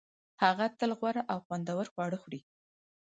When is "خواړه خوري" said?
1.93-2.41